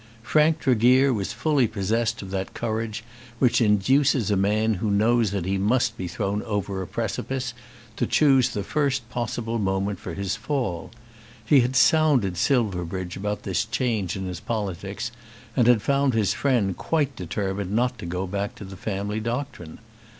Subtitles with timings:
[0.23, 3.03] Frank Tregear was fully possessed of that courage
[3.37, 7.53] which induces a man who knows that he must be thrown over a precipice,
[7.97, 10.89] to choose the first possible moment for his fall.
[11.45, 15.11] He had sounded Silverbridge about this change in his politics,
[15.55, 19.77] and had found his friend quite determined not to go back to the family doctrine.